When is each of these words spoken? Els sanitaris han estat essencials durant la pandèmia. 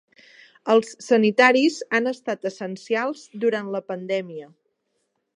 Els 0.75 0.93
sanitaris 1.07 1.75
han 1.97 2.11
estat 2.11 2.49
essencials 2.51 3.25
durant 3.43 3.69
la 3.75 3.83
pandèmia. 3.91 4.49